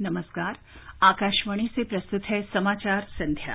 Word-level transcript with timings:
नमस्कार। 0.00 0.56
आकाशवाणी 1.02 1.66
से 1.74 1.82
प्रस्तुत 1.84 2.24
है 2.24 2.40
समाचार 2.42 3.06
संध्या। 3.10 3.54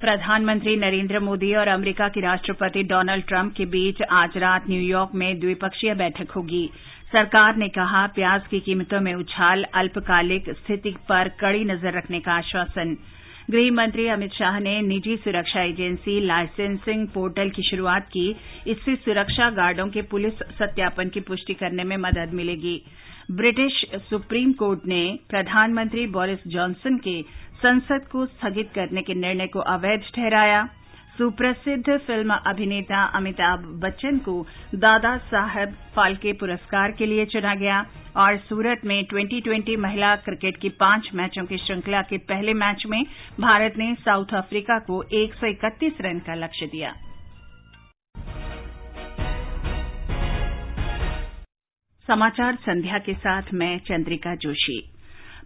प्रधानमंत्री 0.00 0.76
नरेंद्र 0.76 1.20
मोदी 1.20 1.54
और 1.54 1.68
अमेरिका 1.68 2.08
के 2.08 2.20
राष्ट्रपति 2.20 2.82
डोनाल्ड 2.82 3.24
ट्रंप 3.24 3.54
के 3.56 3.66
बीच 3.66 4.02
आज 4.12 4.36
रात 4.36 4.68
न्यूयॉर्क 4.68 5.14
में 5.14 5.40
द्विपक्षीय 5.40 5.94
बैठक 5.94 6.30
होगी। 6.30 6.68
सरकार 7.12 7.56
ने 7.56 7.68
कहा, 7.68 8.06
प्याज 8.06 8.46
की 8.46 8.60
कीमतों 8.60 9.00
में 9.00 9.14
उछाल, 9.14 9.64
अल्पकालिक 9.64 10.50
स्थिति 10.50 10.96
पर 11.08 11.28
कड़ी 11.40 11.64
नज़र 11.64 11.96
रखने 11.98 12.20
का 12.20 12.32
आश्वासन। 12.32 12.96
मंत्री 13.70 14.06
अमित 14.08 14.32
शाह 14.32 14.58
ने 14.58 14.80
निजी 14.82 15.16
सुरक्षा 15.16 15.62
एजेंसी 15.62 16.20
लाइसेंसिंग 16.20 17.06
पोर्टल 17.08 17.50
की 17.50 17.62
शुरुआत 17.62 18.06
की। 18.08 18.28
इससे 18.66 18.94
सुरक्षा 18.96 19.48
गार्डों 19.50 19.86
के 19.88 20.02
पुलिस 20.02 20.38
सत्यापन 20.58 21.08
की 21.08 21.20
पुष्टि 21.20 21.54
करने 21.54 21.84
में 21.84 21.96
मदद 21.96 22.32
मिलेगी। 22.34 22.80
ब्रिटिश 23.30 23.84
सुप्रीम 24.10 24.52
कोर्ट 24.52 24.86
ने 24.86 25.02
प्रधानमंत्री 25.30 26.06
बोरिस 26.06 26.46
जॉनसन 26.46 26.96
के 26.98 27.20
संसद 27.62 28.08
को 28.12 28.24
स्थगित 28.26 28.70
करने 28.74 29.02
के 29.02 29.14
निर्णय 29.14 29.46
को 29.46 29.60
अवैध 29.68 30.00
ठहराया। 30.14 30.68
सुप्रसिद्ध 31.18 31.98
फ़िल्म 31.98 32.34
अभिनेता 32.46 33.02
अमिताभ 33.04 33.58
बच्चन 33.58 34.18
को 34.18 34.46
दादा 34.74 35.16
साहब 35.16 35.74
फाल्के 35.96 36.32
पुरस्कार 36.32 36.92
के 36.92 37.06
लिए 37.06 37.26
चुना 37.26 37.54
गया 37.54 37.86
और 38.16 38.36
सूरत 38.38 38.80
में 38.84 39.06
2020 39.06 39.76
महिला 39.78 40.16
क्रिकेट 40.16 40.56
की 40.56 40.68
पाँच 40.68 41.10
मैचों 41.14 41.44
की 41.44 41.58
श्रृंखला 41.58 42.02
के 42.02 42.18
पहले 42.18 42.52
मैच 42.52 42.84
में 42.86 43.02
भारत 43.40 43.74
ने 43.76 43.94
साउथ 43.94 44.34
अफ्रीका 44.34 44.78
को 44.78 45.02
131 45.02 46.00
रन 46.00 46.18
का 46.18 46.34
लक्ष्य 46.34 46.66
दिया। 46.66 46.94
समाचार 52.06 52.54
संध्या 52.54 52.98
के 52.98 53.14
साथ 53.14 53.42
मैं 53.54 53.78
चंद्रिका 53.78 54.34
जोशी। 54.34 54.93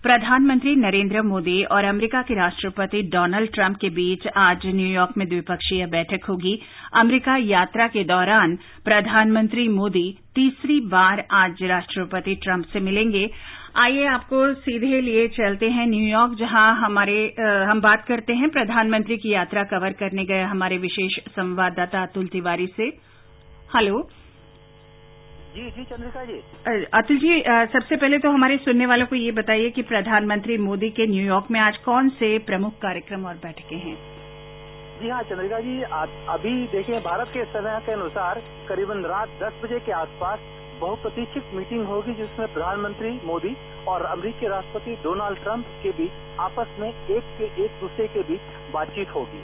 प्रधानमंत्री 0.03 0.75
नरेंद्र 0.77 1.23
मोदी 1.23 1.63
और 1.67 1.85
अमेरिका 1.85 2.21
के 2.23 2.35
राष्ट्रपति 2.35 3.01
डोनाल्ड 3.13 3.51
ट्रंप 3.55 3.77
के 3.77 3.89
बीच 3.91 4.27
आज 4.37 4.67
न्यूयॉर्क 4.67 5.17
में 5.19 5.27
द्विपक्षीय 5.29 5.87
बैठक 5.87 6.25
होगी। 6.25 6.55
अमेरिका 6.95 7.37
यात्रा 7.37 7.87
के 7.89 8.05
दौरान 8.05 8.55
प्रधानमंत्री 8.85 9.67
मोदी 9.69 10.05
तीसरी 10.35 10.79
बार 10.87 11.25
आज 11.33 11.63
राष्ट्रपति 11.63 12.35
ट्रंप 12.35 12.67
से 12.73 12.81
मिलेंगे। 12.81 13.27
आइए 13.77 14.05
आपको 14.07 14.53
सीधे 14.55 15.01
लिए 15.01 15.27
चलते 15.29 15.71
हैं 15.71 15.87
न्यूयॉर्क 15.87 16.39
जहाँ 16.39 16.69
हमारे 16.77 17.19
हम 17.69 17.81
बात 17.81 18.05
करते 18.09 18.35
हैं 18.35 18.51
प्रधानमंत्री 18.51 19.17
की 19.17 19.33
यात्रा 19.33 19.65
कवर 19.65 19.93
करने 19.99 20.25
गए 20.25 20.43
हमारे 20.45 20.79
विशेष 20.79 21.19
संवाददाता 21.29 22.03
अतुल 22.03 22.27
तिवारी 22.27 22.67
से। 22.77 22.89
हेलो। 23.77 24.09
जी 25.49 25.71
जी 25.71 25.85
चंद्रिका 25.85 26.25
जी। 26.25 26.85
अतुल 26.95 27.19
जी 27.19 27.41
सबसे 27.73 27.97
पहले 27.97 28.19
तो 28.19 28.31
हमारे 28.31 28.57
सुनने 28.59 28.87
वालों 28.87 29.07
को 29.07 29.17
ये 29.17 29.31
बताइए 29.33 29.71
कि 29.71 29.83
प्रधानमंत्री 29.83 30.57
मोदी 30.59 30.91
के 30.91 31.07
न्यूयॉर्क 31.07 31.47
में 31.51 31.59
आज 31.61 31.77
कौन 31.85 32.09
से 32.19 32.29
प्रमुख 32.47 32.73
कार्यक्रम 32.83 33.25
और 33.27 33.35
बैठकें 33.45 33.77
हैं? 33.77 33.97
जी 35.01 35.09
हाँ 35.09 35.23
चंद्रिका 35.23 35.61
जी 35.61 35.81
अभी 36.35 36.53
देखिए 36.73 37.01
भारत 37.01 37.29
के 37.29 37.45
समय 37.53 37.81
के 37.87 37.93
अनुसार 37.93 38.41
करीबन 38.69 39.05
रात 39.05 39.39
10 39.43 39.63
बजे 39.65 39.79
के 39.87 39.93
आसपास 39.93 40.39
बहुप्रतीक्षित 40.81 41.55
मीटिंग 41.55 41.87
होगी 41.87 42.15
जिसमें 42.15 42.53
प्रधानमंत्री 42.53 43.11
मोदी 43.27 43.55
और 43.89 44.03
अमरीकी 44.07 44.49
राष्ट्रपति 44.49 44.97
डोनाल्ड 45.05 45.39
ट्रंप 45.39 45.65
के 45.83 45.91
बीच 45.93 46.41
आपस 46.41 46.77
में 46.81 46.89
एक 46.89 47.33
के 47.39 47.47
एक 47.65 47.81
दूसरे 47.81 48.07
के 48.09 48.23
बीच 48.29 48.53
बातचीत 48.75 49.15
होगी। 49.15 49.41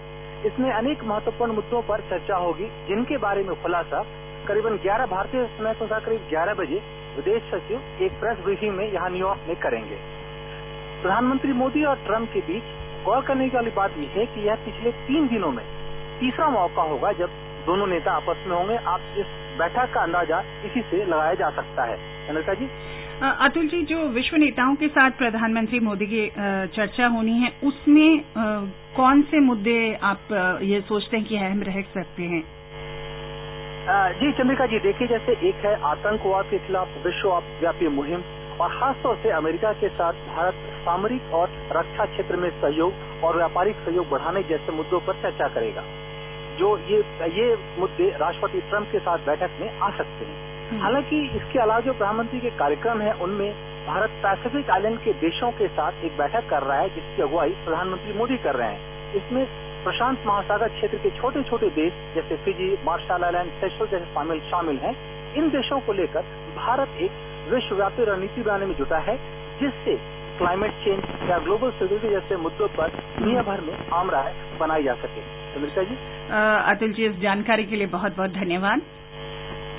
इसमें 0.49 0.71
अनेक 0.73 1.03
महत्वपूर्ण 1.05 1.53
मुद्दों 1.53 1.81
पर 1.83 2.01
चर्चा 2.11 2.37
होगी 2.39 2.69
जिनके 2.89 3.17
बारे 3.19 3.43
में 3.43 3.55
खुलासा 3.63 4.03
करीबन 4.45 4.77
11 4.79 5.07
भारतीय 5.07 5.45
समय 5.49 5.73
के 5.73 5.79
अनुसार 5.79 6.01
करीब 6.01 6.29
11 6.31 6.55
बजे 6.55 6.81
विदेश 7.17 7.43
सचिव 7.51 8.05
एक 8.05 8.13
प्रेस 8.21 8.39
ब्रीफिंग 8.45 8.75
में 8.77 8.87
यहाँ 8.87 9.11
न्यूयॉर्क 9.11 9.41
में 9.49 9.57
करेंगे। 9.57 9.97
प्रधानमंत्री 11.03 11.53
मोदी 11.53 11.85
और 11.85 11.97
ट्रंप 12.07 12.29
के 12.33 12.41
बीच 12.41 12.73
गौर 13.05 13.25
करने 13.25 13.47
वाली 13.55 13.71
बात 13.71 13.97
यह 13.99 14.11
है 14.17 14.27
कि 14.27 14.47
यह 14.49 14.55
पिछले 14.65 14.91
तीन 15.07 15.29
दिनों 15.29 15.51
में 15.53 15.65
तीसरा 16.21 16.49
मौका 16.51 16.83
होगा 16.83 17.13
जब 17.13 17.31
दोनों 17.67 17.87
नेता 17.87 18.13
आपस 18.13 18.45
में 18.47 18.57
होंगे। 18.57 18.77
आप 18.87 19.01
इस 19.19 19.27
बैठक 19.59 19.93
का 19.95 20.03
अंदाज़ा 20.03 20.41
इसी 20.65 20.81
से 20.81 21.05
लगाया 21.05 21.35
जा 21.35 21.51
सकता 21.51 21.85
है। 21.85 21.97
अनिता 22.29 22.55
जी? 22.55 22.69
अतुल 23.23 23.67
जी, 23.69 23.83
जो 23.83 23.99
विश्व 24.11 24.37
नेताओं 24.37 24.75
के 24.75 24.89
साथ 24.89 25.11
प्रधानमंत्री 25.19 25.81
मोदी 25.81 26.07
की 26.07 26.27
चर्चा 26.77 27.07
होनी 27.07 27.39
है, 27.41 27.53
उसमें 27.65 28.25
कौन 28.97 29.23
से 29.23 29.41
मुद्दे 29.41 29.79
आप 30.03 30.33
ये 30.63 30.81
सोचते 30.81 31.17
हैं 31.17 31.27
कि 31.27 31.37
अहम 31.37 31.63
रह 31.63 31.81
सकते 31.95 32.23
हैं? 32.25 32.43
जी 33.87 34.31
चंद्रिका 34.33 34.67
जी 34.67 34.79
देखिए 34.79 35.07
जैसे 35.09 35.33
एक 35.49 35.65
है 35.65 35.73
आतंकवाद 35.85 36.45
के 36.51 36.59
खिलाफ 36.59 36.89
विश्वव्यापी 37.07 37.89
मुहिम 37.89 38.23
और 38.61 38.69
खासतौर 38.71 39.17
से 39.23 39.31
अमेरिका 39.31 39.73
के 39.73 39.89
साथ 39.89 40.13
भारत 40.29 40.63
सामरिक 40.85 41.35
और 41.35 41.51
रक्षा 41.73 42.05
क्षेत्र 42.05 42.37
में 42.37 42.49
सहयोग 42.51 43.25
और 43.25 43.37
व्यापारिक 43.37 43.77
सहयोग 43.77 44.09
बढ़ाने 44.11 44.43
जैसे 44.43 44.73
मुद्दों 44.73 45.01
पर 45.01 45.21
चर्चा 45.23 45.49
करेगा। 45.49 45.83
जो 46.59 46.77
ये 46.89 46.99
ये 47.35 47.47
मुद्दे 47.79 48.09
राष्ट्रपति 48.17 48.61
ट्रंप 48.61 48.89
के 48.93 48.99
साथ 48.99 49.27
बैठक 49.27 49.61
में 49.61 49.79
आ 49.79 49.91
सकते 49.91 50.25
हैं। 50.25 50.81
हालाँकि 50.81 51.21
इसके 51.37 51.59
अलावा 51.59 51.81
जो 51.81 51.93
प्रधानमंत्री 51.93 52.41
के 52.41 52.51
कार्यक्रम 52.59 53.01
है 53.01 53.13
उनमें 53.23 53.51
भारत 53.87 54.11
पैसिफिक 54.23 54.71
आइलैंड 54.71 54.99
के 54.99 55.13
देशों 55.21 55.51
के 55.53 55.69
साथ 55.69 56.05
एक 56.05 56.17
बैठक 56.19 56.49
कर 56.51 56.63
रहा 56.63 56.79
है 56.79 56.89
जिसकी 56.89 57.23
अगुवाई 57.23 57.51
प्रधानमंत्री 57.65 58.19
मोदी 58.19 58.37
कर 58.39 58.55
रहे 58.55 58.73
हैं। 58.73 59.13
इसमें 59.15 59.43
प्रशांत 59.85 60.23
महासागर 60.27 60.69
क्षेत्र 60.69 60.99
के 60.99 61.11
छोटे 61.11 61.43
छोटे 61.43 61.69
देश, 61.71 61.93
जैसे 62.15 62.37
फिजी, 62.45 62.69
मार्शल 62.85 63.25
आइलैंड 63.25 63.51
सेशल 63.61 63.87
जैसे 63.87 64.07
शामिल 64.15 64.41
शामिल 64.51 64.77
हैं। 64.79 64.95
इन 65.35 65.49
देशों 65.51 65.81
को 65.81 65.93
लेकर 65.93 66.23
भारत 66.57 66.97
एक 66.99 67.11
विश्वव्यापी 67.53 68.05
रणनीति 68.05 68.43
बनाने 68.43 68.67
में 68.67 68.75
जुटा 68.77 68.99
है, 68.99 69.17
जिससे 69.61 69.97
क्लाइमेट 70.39 70.73
चेंज 70.85 71.31
या 71.31 71.39
ग्लोबल 71.39 71.71
सिक्योरिटी 71.71 72.11
जैसे 72.11 72.37
मुद्दों 72.37 72.69
पर 72.77 72.89
दुनिया 73.19 73.43
भर 73.43 73.61
में 73.61 73.75
आम 73.93 74.11
राय 74.11 74.33
बनाई 74.61 74.83
जा 74.83 74.95
सके। 74.95 75.21
अमृता 75.57 75.83
जी। 75.83 75.97
अतुल 76.73 76.93
जी, 76.93 77.07
इस 77.07 77.21
जानकारी 77.21 77.65
के 77.65 77.77
लिए 77.77 77.87
बहुत 77.89 78.17
बहुत 78.17 78.31
धन्यवाद। 78.33 78.81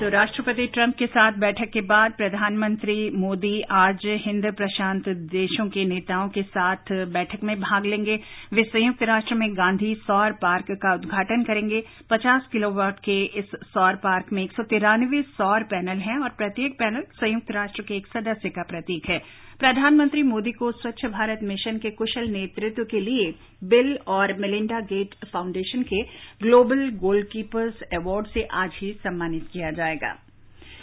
तो 0.00 0.08
राष्ट्रपति 0.08 0.66
ट्रंप 0.66 0.94
के 0.94 1.06
साथ 1.06 1.32
बैठक 1.32 1.70
के 1.72 1.80
बाद 1.80 2.12
प्रधानमंत्री 2.12 2.96
मोदी 3.10 3.60
आज 3.72 4.00
हिंद 4.24 4.46
प्रशांत 4.56 5.08
देशों 5.32 5.66
के 5.68 5.84
नेताओं 5.84 6.28
के 6.28 6.42
साथ 6.42 6.92
बैठक 7.12 7.44
में 7.44 7.54
भाग 7.60 7.86
लेंगे। 7.86 8.18
वे 8.52 8.62
संयुक्त 8.64 9.02
राष्ट्र 9.02 9.34
में 9.34 9.48
गांधी 9.56 9.94
सौर 10.02 10.32
पार्क 10.32 10.70
का 10.82 10.92
उद्घाटन 10.94 11.44
करेंगे। 11.44 11.82
50 12.10 12.46
किलोवाट 12.52 12.98
के 12.98 13.22
इस 13.38 13.56
सौर 13.64 13.96
पार्क 14.04 14.32
में 14.32 14.42
एक 14.42 14.52
सौ 14.52 14.62
तिरानवे 14.62 15.22
सौर 15.32 15.62
पैनल 15.64 15.98
हैं 16.00 16.18
और 16.18 16.36
प्रत्येक 16.38 16.78
पैनल 16.78 17.02
संयुक्त 17.14 17.50
राष्ट्र 17.50 17.82
के 17.82 17.96
एक 17.96 18.06
सदस्य 18.06 18.48
का 18.48 18.62
प्रतीक 18.62 19.08
है। 19.08 19.20
प्रधानमंत्री 19.60 20.22
मोदी 20.22 20.50
को 20.52 20.70
स्वच्छ 20.72 21.04
भारत 21.12 21.40
मिशन 21.42 21.76
के 21.82 21.90
कुशल 21.98 22.26
नेतृत्व 22.30 22.82
के 22.90 23.00
लिए 23.00 23.30
बिल 23.64 23.96
और 24.16 24.32
मेलिंडा 24.40 24.80
गेट 24.90 25.14
फाउंडेशन 25.32 25.82
के 25.92 26.02
ग्लोबल 26.42 26.88
गोलकीपर्स 27.00 27.80
अवार्ड 27.96 28.26
से 28.34 28.42
आज 28.54 28.70
ही 28.80 28.92
सम्मानित 29.04 29.46
किया 29.52 29.70
जाएगा। 29.78 30.14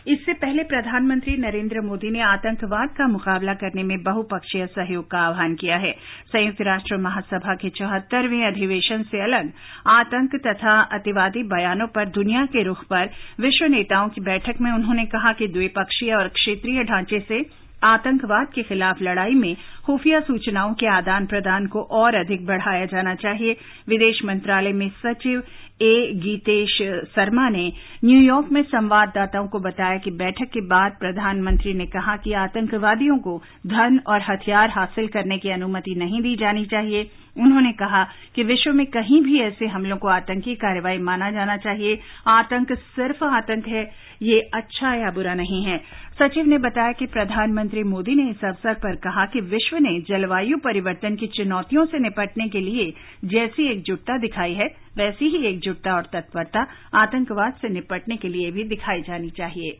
इससे 0.07 0.33
पहले 0.35 0.63
प्रधानमंत्री 0.71 1.35
नरेंद्र 1.39 1.81
मोदी 1.81 2.09
ने 2.11 2.21
आतंकवाद 2.23 2.89
का 2.97 3.07
मुकाबला 3.07 3.53
करने 3.61 3.83
में 3.83 3.97
बहुपक्षीय 4.03 4.65
सहयोग 4.69 5.05
का 5.11 5.19
आह्वान 5.27 5.53
किया 5.61 5.77
है। 5.85 5.91
संयुक्त 6.33 6.61
राष्ट्र 6.67 6.97
महासभा 7.05 7.55
के 7.61 7.69
चौहत्तरवें 7.77 8.43
अधिवेशन 8.47 9.03
से 9.11 9.23
अलग 9.23 9.51
आतंक 9.91 10.35
तथा 10.47 10.79
अतिवादी 10.97 11.43
बयानों 11.53 11.87
पर 11.95 12.09
दुनिया 12.19 12.45
के 12.55 12.63
रुख 12.63 12.83
पर 12.89 13.09
विश्व 13.39 13.65
नेताओं 13.77 14.09
की 14.15 14.21
बैठक 14.23 14.61
में 14.61 14.71
उन्होंने 14.71 15.05
कहा 15.15 15.33
कि 15.39 15.47
द्विपक्षीय 15.49 16.13
और 16.15 16.27
क्षेत्रीय 16.39 16.83
ढांचे 16.85 17.19
से 17.29 17.41
आतंकवाद 17.83 18.47
के 18.47 18.63
खिलाफ 18.63 19.01
लड़ाई 19.01 19.33
में 19.33 19.55
खुफिया 19.85 20.19
सूचनाओं 20.19 20.73
के 20.73 20.87
आदान 20.87 21.25
प्रदान 21.25 21.67
को 21.67 21.81
और 21.91 22.15
अधिक 22.15 22.45
बढ़ाया 22.45 22.85
जाना 22.85 23.15
चाहिए। 23.15 23.57
विदेश 23.89 24.23
मंत्रालय 24.25 24.73
में 24.73 24.89
सचिव 25.05 25.39
ए 25.39 25.43
गीतेश 25.85 26.77
शर्मा 27.15 27.47
ने 27.49 27.71
न्यूयॉर्क 28.05 28.51
में 28.51 28.61
संवाददाताओं 28.63 29.47
को 29.47 29.59
बताया 29.59 29.97
कि 29.97 30.11
बैठक 30.11 30.49
के 30.53 30.61
बाद 30.61 30.91
प्रधानमंत्री 30.99 31.73
ने 31.73 31.85
कहा 31.85 32.15
कि 32.17 32.33
आतंकवादियों 32.33 33.17
को 33.17 33.41
धन 33.67 33.99
और 34.07 34.21
हथियार 34.21 34.69
हासिल 34.69 35.07
करने 35.07 35.37
की 35.37 35.49
अनुमति 35.49 35.95
नहीं 35.95 36.21
दी 36.21 36.35
जानी 36.35 36.65
चाहिए। 36.65 37.09
उन्होंने 37.37 37.71
कहा 37.71 38.03
कि 38.35 38.43
विश्व 38.43 38.73
में 38.73 38.85
कहीं 38.85 39.21
भी 39.21 39.39
ऐसे 39.39 39.67
हमलों 39.67 39.97
को 39.97 40.07
आतंकी 40.07 40.55
कार्रवाई 40.55 40.97
माना 40.97 41.29
जाना 41.31 41.57
चाहिए। 41.57 41.99
आतंक 42.27 42.71
सिर्फ़ 42.71 43.23
आतंक 43.25 43.67
है, 43.67 43.89
ये 44.21 44.39
अच्छा 44.53 44.93
या 44.95 45.11
बुरा 45.11 45.33
नहीं 45.33 45.63
है। 45.65 45.77
सचिव 46.19 46.45
ने 46.45 46.57
बताया 46.57 46.91
कि 46.91 47.05
प्रधानमंत्री 47.05 47.83
मोदी 47.83 48.15
ने 48.15 48.29
इस 48.29 48.43
अवसर 48.45 48.73
पर 48.73 48.95
कहा 48.95 49.25
कि 49.25 49.41
विश्व 49.41 49.77
ने 49.77 49.99
जलवायु 50.09 50.57
परिवर्तन 50.57 51.15
की 51.15 51.27
चुनौतियों 51.27 51.85
से 51.85 51.99
निपटने 51.99 52.47
के 52.47 52.59
लिए 52.59 52.91
जैसी 53.25 53.71
एकजुटता 53.71 54.17
दिखाई 54.17 54.53
है 54.53 54.82
वैसी 54.97 55.25
ही 55.25 55.45
एकजुटता 55.47 55.95
और 55.95 56.09
तत्परता 56.13 56.65
आतंकवाद 56.93 57.53
से 57.53 57.69
निपटने 57.69 58.17
के 58.17 58.27
लिए 58.27 58.51
भी 58.51 58.63
दिखाई 58.63 59.01
जानी 59.01 59.29
चाहिए। 59.29 59.71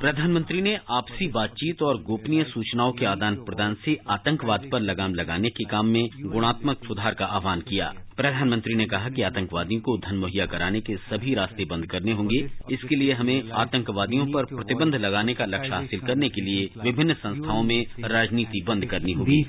प्रधानमंत्री 0.00 0.62
ने 0.62 0.78
आपसी 0.90 1.26
बातचीत 1.28 1.82
और 1.82 1.96
गोपनीय 2.02 2.44
सूचनाओं 2.44 2.92
के 2.92 3.06
आदान 3.06 3.34
प्रदान 3.34 3.74
से 3.74 3.96
आतंकवाद 4.10 4.60
पर 4.72 4.80
लगाम 4.80 5.14
लगाने 5.14 5.48
के 5.48 5.64
काम 5.64 5.86
में 5.86 6.08
गुणात्मक 6.22 6.76
सुधार 6.76 7.14
का 7.14 7.24
आह्वान 7.24 7.60
किया। 7.60 7.92
प्रधानमंत्री 8.16 8.74
ने 8.74 8.86
कहा 8.86 9.08
कि 9.08 9.22
आतंकवादियों 9.22 9.80
को 9.80 9.96
धन 9.98 10.16
मुहैया 10.16 10.46
कराने 10.46 10.80
के 10.80 10.96
सभी 10.96 11.34
रास्ते 11.34 11.64
बंद 11.64 11.86
करने 11.86 12.12
होंगे। 12.12 12.50
इसके 12.72 12.96
लिए 12.96 13.12
हमें 13.12 13.50
आतंकवादियों 13.50 14.26
पर 14.26 14.44
प्रतिबंध 14.44 14.94
लगाने 14.94 15.34
का 15.34 15.44
लक्ष्य 15.44 15.74
हासिल 15.74 16.00
करने 16.00 16.28
के 16.28 16.40
लिए 16.40 16.70
विभिन्न 16.84 17.14
संस्थाओं 17.14 17.62
में 17.62 17.86
राजनीति 18.00 18.64
बंद 18.68 18.84
करनी 18.84 19.12
होगी। 19.12 19.46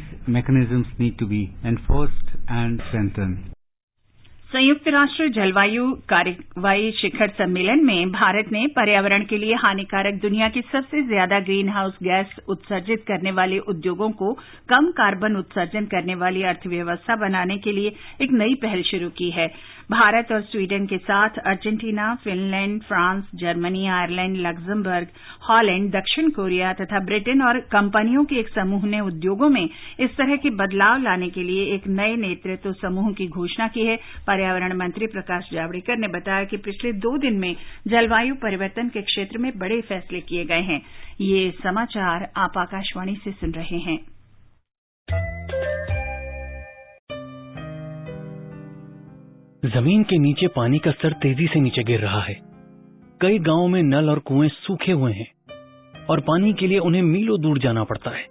संयुक्त 4.52 4.88
राष्ट्र 4.88 5.28
जलवायु 5.32 5.84
कार्रवाई 6.10 6.90
शिखर 7.00 7.30
सम्मेलन 7.38 7.84
में 7.86 8.12
भारत 8.12 8.48
ने 8.52 8.66
पर्यावरण 8.76 9.24
के 9.26 9.38
लिए 9.38 9.56
हानिकारक 9.64 10.14
दुनिया 10.22 10.48
के 10.50 10.62
सबसे 10.72 11.02
ज़्यादा 11.08 11.40
ग्रीन 11.40 11.70
हाउस 11.70 11.98
गैस 12.04 12.34
उत्सर्जित 12.50 13.04
करने 13.08 13.32
वाले 13.40 13.60
उद्योगों 13.74 14.10
को 14.22 14.32
कम 14.70 14.90
कार्बन 14.98 15.36
उत्सर्जन 15.38 15.86
करने 15.86 16.16
वाली 16.24 16.44
अर्थव्यवस्था 16.52 17.16
बनाने 17.26 17.58
के 17.60 17.72
लिए 17.72 17.92
एक 18.22 18.32
नई 18.34 18.54
पहल 18.64 18.82
शुरू 18.92 19.10
की 19.20 19.30
है। 19.32 19.48
भारत 19.92 20.32
और 20.32 20.42
स्वीडन 20.42 20.86
के 20.86 20.98
साथ 20.98 21.30
Argentina, 21.30 22.16
Finland, 22.16 22.82
France, 22.82 23.24
Germany, 23.36 23.88
Ireland 23.88 24.38
Luxembourg 24.38 25.08
Holland, 25.50 25.92
दक्षिण 25.92 26.30
कोरिया 26.30 26.74
तथा 26.74 27.00
ब्रिटेन 27.00 27.42
और 27.42 27.60
कंपनियों 27.60 28.26
के 28.26 28.36
एक 28.36 28.50
समूह 28.50 28.86
ने 28.86 29.00
उद्योगों 29.00 29.50
में 29.50 29.70
इस 30.00 30.18
तरह 30.18 30.36
के 30.36 30.50
बदलाव 30.50 31.02
लाने 31.02 31.30
के 31.30 31.44
लिए 31.44 31.76
एक 31.76 31.88
नए 31.88 32.16
नेतृत्व 32.16 32.74
समूह 32.74 33.14
की 33.14 33.28
घोषणा 33.28 33.68
की 33.68 33.86
है। 33.86 33.98
पर्यावरण 34.28 34.78
मंत्री 34.78 35.08
प्रकाश 35.08 35.50
जावड़ेकर 35.54 35.98
ने 35.98 36.08
बताया 36.08 36.44
कि 36.44 36.58
पिछले 36.58 36.94
दो 36.94 37.18
दिन 37.18 37.40
में 37.40 37.56
जलवायु 37.88 38.36
परिवर्तन 38.36 38.90
के 38.90 39.02
क्षेत्र 39.02 39.38
में 39.38 39.58
बड़े 39.58 39.82
फैसले 39.82 40.22
किए 40.22 40.46
गए 40.46 40.62
हैं। 40.62 40.82
हैं। 43.76 44.00
ज़मीन 49.64 50.04
के 50.04 50.18
नीचे 50.18 50.48
पानी 50.48 50.78
का 50.80 50.92
स्तर 50.92 51.14
तेज़ी 51.14 51.46
से 51.48 51.60
नीचे 51.60 51.84
गिर 51.84 52.00
रहा 52.00 52.20
है। 52.22 52.34
कई 53.22 53.40
गाँवों 53.40 53.68
में 53.68 53.82
नल 53.84 54.10
और 54.10 54.20
कुएँ 54.20 54.50
सूखे 54.50 54.92
हुए 54.92 55.12
हैं 55.14 55.26
और 56.06 56.20
पानी 56.20 56.54
के 56.54 56.68
लिए 56.68 56.78
उन्हें 56.80 57.02
मीलों 57.02 57.40
दूर 57.42 57.60
जाना 57.60 57.84
पड़ता 57.84 58.12
है। 58.12 58.24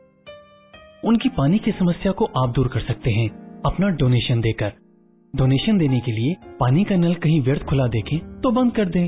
उनकी 1.04 1.28
पानी 1.28 1.58
की 1.58 1.72
समस्या 1.72 2.12
को 2.12 2.24
आप 2.36 2.52
दूर 2.52 2.68
कर 2.68 2.80
सकते 2.80 3.10
हैं 3.10 3.28
अपना 3.66 3.88
डोनेशन 3.96 4.40
देकर। 4.40 4.72
डोनेशन 5.34 5.78
देने 5.78 6.00
के 6.00 6.12
लिए 6.12 6.34
पानी 6.60 6.84
का 6.84 6.96
नल 6.96 7.14
कहीं 7.16 7.40
व्यर्थ 7.42 7.64
खुला 7.64 7.86
देखें 7.88 8.18
तो 8.40 8.50
बंद 8.50 8.72
कर 8.72 8.88
दें। 8.88 9.04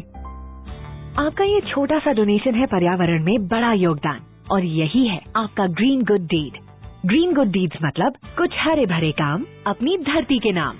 आपका 1.18 1.44
ये 1.44 1.60
छोटा 1.70 1.98
सा 1.98 2.12
डोनेशन 2.12 2.54
है 2.54 2.66
पर्यावरण 2.66 3.24
में 3.24 3.46
बड़ा 3.48 3.72
योगदान 3.78 4.20
और 4.52 4.64
यही 4.64 5.06
है 5.08 5.20
आपका 5.36 5.66
green 5.72 6.02
good 6.02 6.26
deed 6.26 6.60
green 7.06 7.34
good 7.34 7.48
deeds 7.48 7.82
मतलब 7.84 8.16
कुछ 8.38 8.54
हरे 8.58 8.86
भरे 8.86 9.12
काम 9.16 9.46
अपनी 9.66 9.96
धरती 10.04 10.38
के 10.38 10.52
नाम। 10.52 10.76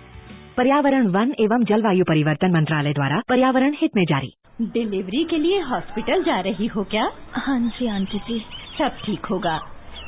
पर्यावरण 0.61 1.07
वन 1.07 1.33
एवं 1.41 1.65
जलवायु 1.65 2.05
परिवर्तन 2.05 2.51
मंत्रालय 2.51 2.93
द्वारा 2.93 3.21
पर्यावरण 3.29 3.75
हित 3.77 3.91
में 3.97 4.05
जारी। 4.05 4.33
डिलीवरी 4.63 5.25
के 5.25 5.39
लिए 5.39 5.61
हॉस्पिटल 5.61 6.23
जा 6.23 6.41
रही 6.41 6.67
हो 6.67 6.85
क्या? 6.85 7.11
हाँ 7.33 7.61
जी 7.61 7.87
आंटी 7.87 8.19
जी। 8.19 8.45
सब 8.79 8.89
ठीक 9.05 9.25
होगा। 9.25 9.59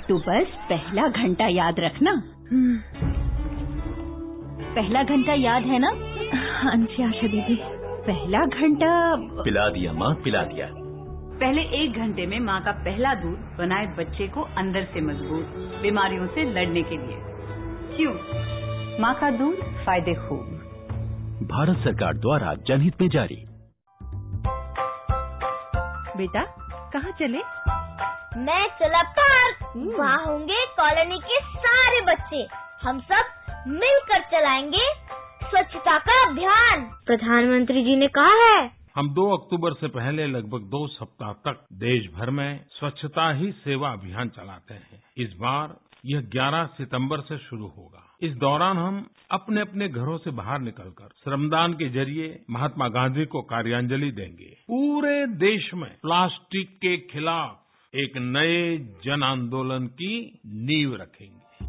तो 0.08 0.18
बस 0.18 0.46
पहला 0.68 1.08
घंटा 1.08 1.46
याद 1.46 1.80
रखना। 1.80 2.12
पहला 4.74 5.02
घंटा 5.02 5.34
याद 5.34 5.62
है 5.62 5.78
ना? 5.78 5.92
हाँ 6.60 6.76
जी 6.76 7.02
आशा 7.02 7.26
दीदी। 7.26 7.58
पहला 8.06 8.44
घंटा 8.46 9.16
पिला 9.16 9.68
दिया 9.68 9.92
माँ 9.92 10.14
पिला 10.14 10.42
दिया। 10.42 10.68
पहले 11.40 11.62
एक 11.62 11.92
घंटे 11.92 12.26
में 12.26 12.40
माँ 12.40 12.60
का 12.60 12.72
पहला 12.72 13.14
दूध 13.14 13.56
बनाए 13.58 13.86
बच्चे 13.86 14.28
को 14.28 14.40
अंदर 14.40 14.84
से 14.84 15.00
मज़बूत 15.00 15.80
बीमारियों 15.82 16.26
से 16.26 16.52
लड़ने 16.52 16.82
के 16.82 16.96
लिए। 16.96 17.16
क्यों? 17.96 18.41
माँ 19.00 19.14
का 19.14 19.30
दूध 19.30 19.56
फ़ायदे 19.56 20.14
खूब 20.14 20.48
भारत 21.50 21.78
सरकार 21.78 22.14
द्वारा 22.14 22.54
जनहित 22.54 23.00
में 23.00 23.08
जारी। 23.08 23.36
बेटा 26.16 26.42
कहाँ 26.92 27.12
चले? 27.12 27.38
मैं 28.40 28.66
चला 28.68 29.02
पार्क। 29.02 29.56
वहाँ 29.76 30.24
होंगे 30.26 30.66
कॉलोनी 30.66 31.18
के 31.18 31.40
सारे 31.40 32.00
बच्चे। 32.00 32.46
हम 32.82 33.00
सब 33.00 33.24
मिलकर 33.68 34.20
चलाएँगे 34.20 34.84
स्वच्छता 35.44 35.98
का 35.98 36.30
अभियान। 36.30 36.84
प्रधानमंत्री 37.06 37.84
जी 37.84 37.96
ने 37.96 38.08
कहा 38.08 38.34
है। 38.34 38.70
हम 38.96 39.14
2 39.14 39.30
अक्टूबर 39.32 39.72
से 39.72 39.88
पहले 39.88 40.26
लगभग 40.26 40.60
दो 40.60 40.86
सप्ताह 40.86 41.32
तक 41.32 41.64
देश 41.72 42.10
भर 42.14 42.30
में 42.30 42.64
स्वच्छता 42.70 43.32
ही 43.32 43.52
सेवा 43.52 43.92
अभियान 43.92 44.28
चलाते 44.28 44.74
हैं। 44.74 45.02
इस 45.18 45.32
बार 45.32 45.76
यह 46.06 46.20
11 46.20 46.64
सितंबर 46.64 47.20
से 47.20 47.38
शुरू 47.38 47.66
होगा। 47.66 48.08
इस 48.22 48.32
दौरान 48.32 48.78
हम 48.78 49.06
अपने 49.30 49.60
अपने 49.60 49.88
घरों 49.88 50.16
से 50.18 50.30
बाहर 50.30 50.58
निकलकर 50.58 51.08
श्रमदान 51.24 51.72
के 51.72 51.88
ज़रिए 51.88 52.44
महात्मा 52.50 52.88
गांधी 52.88 53.24
को 53.24 53.42
कार्यांजलि 53.42 54.10
देंगे। 54.10 54.50
पूरे 54.68 55.26
देश 55.26 55.70
में 55.74 55.90
प्लास्टिक 56.02 56.70
के 56.76 56.96
खिलाफ 57.12 57.96
एक 57.96 58.12
नए 58.16 58.76
जन 59.04 59.22
आंदोलन 59.22 59.86
की 59.86 60.40
नींव 60.46 60.94
रखेंगे। 60.94 61.66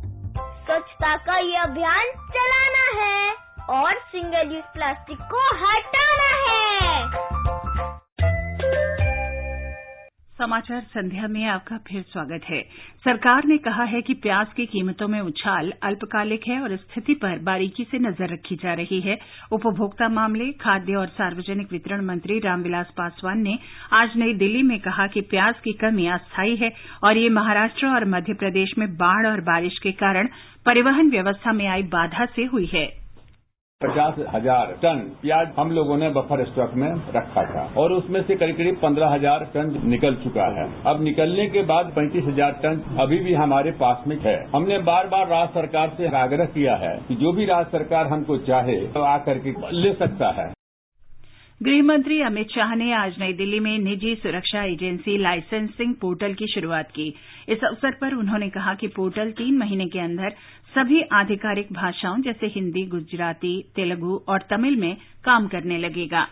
स्वच्छता 0.65 1.15
का 1.17 1.37
ये 1.37 1.57
अभियान 1.57 2.13
चलाना 2.29 2.87
है 3.01 3.33
और 3.79 3.99
सिंगल 4.07 4.55
यूज़ 4.55 4.73
प्लास्टिक 4.73 5.17
को 5.33 5.47
हटाना 5.55 6.33
है। 6.47 7.32
समाचार 10.43 10.81
संध्या 10.83 11.27
में 11.27 11.43
आपका 11.47 11.77
फिर 11.87 12.01
स्वागत 12.03 12.45
है। 12.45 12.59
सरकार 13.03 13.45
ने 13.47 13.57
कहा 13.57 13.83
है 13.83 14.01
कि 14.01 14.13
प्याज 14.13 14.47
की 14.53 14.65
कीमतों 14.65 15.07
में 15.07 15.19
उछाल 15.19 15.71
अल्पकालिक 15.83 16.47
है 16.47 16.59
और 16.61 16.75
स्थिति 16.77 17.13
पर 17.13 17.37
बारीकी 17.43 17.83
से 17.83 17.99
नज़र 17.99 18.33
रखी 18.33 18.55
जा 18.55 18.73
रही 18.73 18.99
है। 19.01 19.17
उपभोक्ता 19.51 20.09
मामले, 20.09 20.51
खाद्य 20.61 20.95
और 20.95 21.07
सार्वजनिक 21.09 21.71
वितरण 21.71 22.03
मंत्री 22.05 22.39
रामविलास 22.39 22.91
पासवान 22.97 23.41
ने 23.41 23.57
आज 23.93 24.17
नई 24.17 24.33
दिल्ली 24.33 24.63
में 24.63 24.79
कहा 24.79 25.05
कि 25.07 25.21
प्याज 25.21 25.59
की 25.63 25.73
कमी 25.81 26.07
अस्थायी 26.07 26.55
है 26.55 26.71
और 27.03 27.17
ये 27.17 27.29
महाराष्ट्र 27.29 27.87
और 27.87 28.05
मध्य 28.07 28.33
प्रदेश 28.33 28.73
में 28.77 28.87
बाढ़ 28.95 29.27
और 29.27 29.41
बारिश 29.43 29.77
के 29.79 29.91
कारण 30.01 30.29
परिवहन 30.65 31.09
व्यवस्था 31.09 31.53
में 31.53 31.65
आई 31.67 31.83
बाधा 31.89 32.25
से 32.25 32.45
हुई 32.45 32.69
है। 32.73 32.85
पचास 33.83 34.15
हज़ार 34.33 34.73
टन 34.81 34.99
प्याज 35.21 35.47
हम 35.57 35.71
लोगों 35.71 35.97
ने 35.97 36.09
बफर 36.11 36.43
स्टॉक 36.45 36.73
में 36.75 36.87
रखा 37.15 37.43
था 37.45 37.67
और 37.77 37.93
उसमें 37.93 38.21
से 38.23 38.35
करीब 38.35 38.57
करीब 38.57 38.79
पंद्रह 38.81 39.09
हज़ार 39.09 39.47
टन 39.53 39.71
निकल 39.87 40.15
चुका 40.23 40.47
है। 40.53 40.67
अब 40.87 41.01
निकलने 41.03 41.47
के 41.49 41.63
बाद 41.65 41.91
पैंतीस 41.95 42.23
हज़ार 42.25 42.59
टन 42.63 42.81
अभी 43.01 43.19
भी 43.19 43.33
हमारे 43.35 43.71
पास 43.79 44.03
में 44.07 44.17
है। 44.21 44.35
हमने 44.55 44.77
बार 44.83 45.07
बार 45.07 45.27
राज्य 45.27 45.53
सरकार 45.53 45.93
से 45.97 46.15
आग्रह 46.17 46.45
किया 46.53 46.75
है 46.77 46.97
कि 47.07 47.15
जो 47.17 47.31
भी 47.33 47.45
राज्य 47.45 47.69
सरकार 47.71 48.07
हमको 48.07 48.37
चाहे 48.45 48.75
तो 48.89 49.01
आकर 49.07 49.37
के 49.39 49.53
ले 49.73 49.93
सकता 49.95 50.29
है। 50.33 50.51
गृहमंत्री 51.61 52.19
अमित 52.21 52.49
शाह 52.49 52.73
ने 52.75 52.91
आज 52.93 53.15
नई 53.19 53.33
दिल्ली 53.33 53.59
में 53.59 53.77
निजी 53.79 54.15
सुरक्षा 54.15 54.63
एजेंसी 54.63 55.17
लाइसेंसिंग 55.17 55.93
पोर्टल 55.95 56.33
की 56.33 56.47
शुरुआत 56.47 56.91
की। 56.91 57.07
इस 57.49 57.63
अवसर 57.63 57.91
पर 57.91 58.13
उन्होंने 58.13 58.49
कहा 58.49 58.73
कि 58.73 58.87
पोर्टल 58.87 59.31
तीन 59.31 59.57
महीने 59.57 59.87
के 59.87 59.99
अंदर 59.99 60.35
सभी 60.75 61.01
आधिकारिक 61.11 61.73
भाषाओं 61.73 62.21
जैसे 62.21 62.47
हिंदी, 62.47 62.85
गुजराती, 62.85 63.61
तेलुगु 63.75 64.21
और 64.27 64.47
तमिल 64.49 64.75
में 64.75 64.95
काम 65.25 65.47
करने 65.47 65.77
लगेगा। 65.77 66.27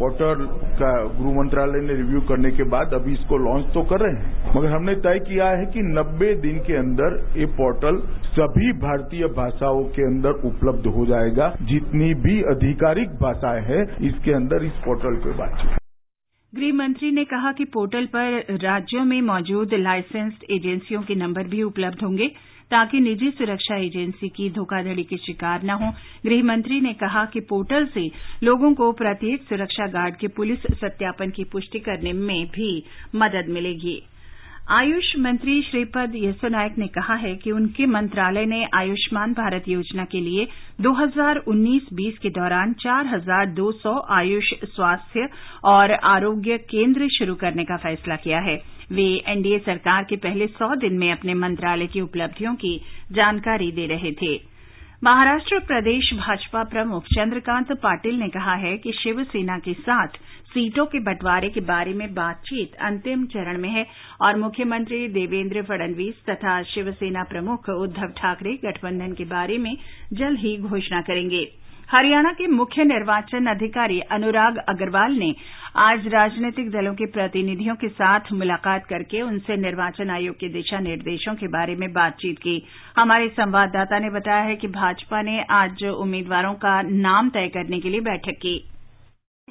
पोर्टल 0.00 0.44
का 0.78 0.90
गृह 1.14 1.34
मंत्रालय 1.34 1.80
ने 1.80 1.94
रिव्यू 1.94 2.20
करने 2.28 2.50
के 2.50 2.64
बाद 2.70 2.94
अभी 2.94 3.12
इसको 3.12 3.38
लॉन्च 3.38 3.66
तो 3.74 3.82
कर 3.84 4.00
रहे 4.00 4.14
हैं। 4.14 4.54
मगर 4.56 4.70
हमने 4.70 4.94
तय 5.00 5.18
किया 5.20 5.48
है 5.52 5.66
कि 5.66 5.82
90 5.90 6.34
दिन 6.42 6.58
के 6.60 6.76
अंदर 6.76 7.18
ये 7.38 7.46
पोर्टल 7.56 7.98
सभी 8.30 8.72
भारतीय 8.80 9.26
भाषाओं 9.36 9.82
के 9.90 10.02
अंदर 10.02 10.46
उपलब्ध 10.46 10.86
हो 10.86 11.06
जाएगा। 11.06 11.52
जितनी 11.62 12.14
भी 12.22 12.42
आधिकारिक 12.50 13.10
भाषाएँ 13.18 13.62
हैं, 13.64 13.82
इसके 14.08 14.32
अंदर 14.32 14.64
इस 14.64 14.82
पोर्टल 14.84 15.16
पर 15.16 15.36
बातचीत 15.36 15.78
गृह 16.52 16.72
मंत्री 16.74 17.10
ने 17.10 17.24
कहा 17.24 17.50
कि 17.52 17.64
पोर्टल 17.64 18.06
पर 18.06 18.56
राज्यों 18.62 19.04
में 19.04 19.20
मौजूद 19.22 19.74
लाइसेंस्ड 19.74 20.44
एजेंसियों 20.50 21.02
के 21.02 21.14
नंबर 21.14 21.48
भी 21.48 21.62
उपलब्ध 21.62 22.02
होंगे। 22.02 22.26
ताकि 22.70 23.00
निजी 23.00 23.30
सुरक्षा 23.30 23.76
एजेंसी 23.76 24.28
की 24.28 24.48
धोखाधड़ी 24.50 25.02
के 25.02 25.16
शिकार 25.16 25.62
न 25.62 25.70
हो। 25.70 25.90
गृह 26.26 26.42
मंत्री 26.44 26.80
ने 26.80 26.92
कहा 26.92 27.24
कि 27.24 27.40
पोर्टल 27.40 27.86
से 27.86 28.10
लोगों 28.42 28.74
को 28.74 28.92
प्रत्येक 28.92 29.42
सुरक्षा 29.42 29.86
गार्ड 29.86 30.16
के 30.16 30.28
पुलिस 30.28 30.66
सत्यापन 30.80 31.30
की 31.30 31.44
पुष्टि 31.44 31.78
करने 31.78 32.12
में 32.12 32.46
भी 32.46 32.72
मदद 33.14 33.48
मिलेगी। 33.48 34.02
आयुष 34.70 35.04
मंत्री 35.18 35.62
श्रीपद 35.62 36.12
येसो 36.14 36.48
नायक 36.48 36.76
ने 36.78 36.86
कहा 36.86 37.14
है 37.14 37.34
कि 37.36 37.50
उनके 37.50 37.86
मंत्रालय 37.86 38.44
ने 38.46 38.64
आयुष्मान 38.74 39.32
भारत 39.32 39.68
योजना 39.68 40.04
के 40.04 40.20
लिए 40.20 40.46
2019-20 40.80 42.18
के 42.18 42.30
दौरान 42.30 42.72
4,200 42.72 43.94
आयुष 44.10 44.52
स्वास्थ्य 44.64 45.28
और 45.64 45.92
आरोग्य 45.92 46.58
केंद्र 46.70 47.08
शुरू 47.08 47.34
करने 47.34 47.64
का 47.64 47.76
फैसला 47.76 48.16
किया 48.16 48.38
है। 48.40 48.79
वे 48.92 49.04
एनडीए 49.28 49.58
सरकार 49.58 50.04
के 50.04 50.16
पहले 50.22 50.46
सौ 50.50 50.74
दिन 50.76 50.98
में 50.98 51.10
अपने 51.12 51.34
मंत्रालय 51.34 51.86
की 51.86 52.00
उपलब्धियों 52.00 52.54
की 52.54 52.76
जानकारी 53.12 53.70
दे 53.72 53.86
रहे 53.86 54.12
थे। 54.22 54.34
महाराष्ट्र 55.02 55.58
प्रदेश 55.58 56.10
भाजपा 56.14 56.62
प्रमुख 56.64 57.04
चंद्रकांत 57.06 57.70
पाटिल 57.82 58.18
ने 58.20 58.28
कहा 58.28 58.54
है 58.64 58.76
कि 58.78 58.92
शिवसेना 58.92 59.58
के 59.58 59.72
साथ 59.74 60.18
सीटों 60.50 60.84
के 60.86 60.98
बंटवारे 61.00 61.48
के 61.50 61.60
बारे 61.60 61.92
में 61.94 62.12
बातचीत 62.14 62.74
अंतिम 62.88 63.24
चरण 63.26 63.58
में 63.58 63.68
है 63.68 63.86
और 64.22 64.36
मुख्यमंत्री 64.38 65.06
देवेंद्र 65.08 65.62
फडणवीस 65.62 66.20
तथा 66.30 66.62
शिवसेना 66.74 67.22
प्रमुख 67.30 67.68
उद्धव 67.70 68.12
ठाकरे 68.18 68.56
गठबंधन 68.64 69.12
के 69.12 69.24
बारे 69.30 69.58
में 69.58 69.74
जल्द 70.12 70.38
ही 70.38 70.56
घोषणा 70.58 71.00
करेंगे। 71.02 71.44
हरियाणा 71.92 72.30
के 72.32 72.46
मुख्य 72.46 72.84
निर्वाचन 72.84 73.46
अधिकारी 73.46 73.98
अनुराग 74.10 74.56
अग्रवाल 74.68 75.12
ने 75.12 75.32
आज 75.78 76.06
राजनीतिक 76.06 76.70
दलों 76.70 76.92
के 76.94 77.06
प्रतिनिधियों 77.06 77.74
के 77.74 77.88
साथ 77.88 78.32
मुलाकात 78.32 78.84
करके 78.86 79.22
उनसे 79.22 79.56
निर्वाचन 79.56 80.10
आयोग 80.10 80.34
के 80.34 80.48
दिशा 80.48 80.78
निर्देशों 80.80 81.34
के 81.34 81.48
बारे 81.48 81.74
में 81.74 81.92
बातचीत 81.92 82.38
की। 82.38 82.56
हमारे 82.98 83.28
संवाददाता 83.28 83.98
ने 83.98 84.10
बताया 84.10 84.42
है 84.42 84.56
कि 84.56 84.68
भाजपा 84.70 85.22
ने 85.22 85.42
आज 85.52 85.84
उम्मीदवारों 85.84 86.54
का 86.54 86.80
नाम 86.82 87.28
तय 87.28 87.48
करने 87.48 87.80
के 87.80 87.88
लिए 87.88 88.00
बैठक 88.00 88.38
की। 88.42 88.58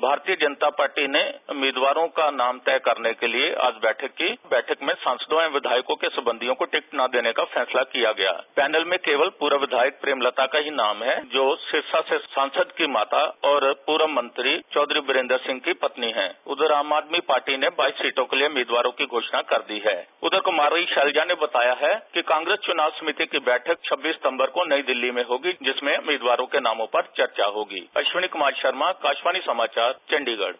भारतीय 0.01 0.35
जनता 0.35 0.69
पार्टी 0.69 1.07
ने 1.07 1.21
उम्मीदवारों 1.49 2.07
का 2.07 2.29
नाम 2.31 2.59
तय 2.59 2.79
करने 2.79 3.13
के 3.13 3.27
लिए 3.27 3.53
आज 3.53 3.73
बैठक 3.73 4.11
की। 4.11 4.27
बैठक 4.51 4.83
में 4.83 4.93
सांसदों 4.93 5.41
एवं 5.41 5.53
विधायकों 5.53 5.95
के 5.95 6.09
संबंधियों 6.09 6.55
को 6.55 6.65
टिकट 6.65 6.95
न 6.95 7.07
देने 7.07 7.31
का 7.31 7.43
फैसला 7.43 7.83
किया 7.83 8.11
गया। 8.11 8.31
पैनल 8.31 8.85
में 8.85 8.97
केवल 8.99 9.29
पूर्व 9.29 9.57
विधायक 9.57 9.99
प्रेमलता 10.01 10.45
का 10.45 10.59
ही 10.59 10.69
नाम 10.69 11.03
है, 11.03 11.15
जो 11.29 11.55
सिरसा 11.55 12.01
से 12.01 12.17
सांसद 12.17 12.71
की 12.77 12.87
माता 12.87 13.23
और 13.43 13.73
पूर्व 13.87 14.07
मंत्री 14.07 14.61
चौधरी 14.73 14.99
बीरेंद्र 14.99 15.37
सिंह 15.37 15.59
की 15.59 15.73
पत्नी 15.73 16.11
है। 16.11 16.37
उधर 16.47 16.71
आम 16.71 16.93
आदमी 16.93 17.19
पार्टी 17.19 17.57
ने 17.57 17.69
बाईस 17.69 17.93
सीटों 17.93 18.25
के 18.25 18.37
लिए 18.37 18.47
उम्मीदवारों 18.47 18.91
की 18.91 19.05
घोषणा 19.05 19.41
कर 19.41 19.57
दी 19.57 19.81
है। 19.87 20.07
उधर 20.23 20.39
कुमारी 20.39 20.85
शैलजा 20.85 21.23
ने 21.23 21.33
बताया 21.33 21.73
है 21.73 21.93
कि 22.13 22.21
कांग्रेस 22.21 22.59
चुनाव 22.59 22.89
समिति 22.89 23.25
की 23.25 23.39
बैठक 23.39 23.83
छब्बीस 23.85 24.15
सितंबर 24.15 24.47
को 24.47 24.65
नई 24.65 24.81
दिल्ली 24.81 25.11
में 25.11 25.23
होगी, 25.25 25.53
जिसमें 25.63 25.97
उम्मीदवारों 25.97 26.45
के 26.45 26.59
नामों 26.59 26.87
पर 26.87 27.01
चर्चा 27.17 27.45
होगी। 27.45 27.89
अश्विनी 27.97 28.27
कुमार 28.27 28.53
शर्मा, 28.53 28.87
आकाशवाणी 28.87 29.39
समाचार। 29.39 29.87
चंडीगढ़। 29.91 30.53